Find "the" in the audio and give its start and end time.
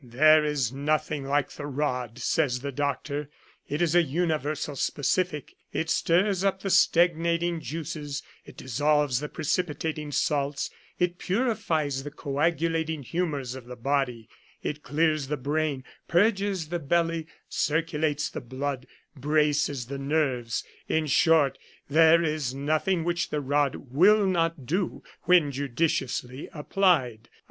1.51-1.67, 2.61-2.71, 6.63-6.71, 9.19-9.29, 12.03-12.09, 13.67-13.75, 15.27-15.37, 16.69-16.79, 18.27-18.41, 19.85-19.99, 23.29-23.39